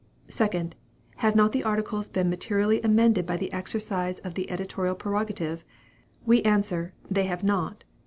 "2d. 0.29 0.73
Have 1.17 1.35
not 1.35 1.51
the 1.51 1.63
articles 1.63 2.09
been 2.09 2.27
materially 2.27 2.81
amended 2.81 3.27
by 3.27 3.37
the 3.37 3.53
exercise 3.53 4.17
of 4.17 4.33
the 4.33 4.49
editorial 4.49 4.95
prerogative? 4.95 5.63
We 6.25 6.41
answer, 6.41 6.95
THEY 7.07 7.25
HAVE 7.25 7.43
NOT. 7.43 7.83